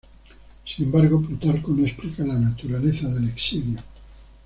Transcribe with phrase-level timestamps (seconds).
[0.65, 3.77] Sin embargo, Plutarco no explica la naturaleza del exilio.